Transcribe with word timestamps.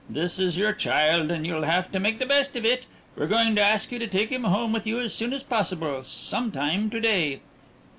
"This 0.09 0.39
is 0.39 0.57
your 0.57 0.73
child, 0.73 1.29
and 1.29 1.45
you'll 1.45 1.61
have 1.61 1.91
to 1.91 1.99
make 1.99 2.17
the 2.17 2.25
best 2.25 2.55
of 2.55 2.65
it. 2.65 2.87
We're 3.15 3.27
going 3.27 3.55
to 3.57 3.61
ask 3.61 3.91
you 3.91 3.99
to 3.99 4.07
take 4.07 4.31
him 4.31 4.45
home 4.45 4.73
with 4.73 4.87
you 4.87 4.99
as 4.99 5.13
soon 5.13 5.31
as 5.31 5.43
possible 5.43 6.01
some 6.03 6.51
time 6.51 6.89
to 6.89 6.99
day." 6.99 7.41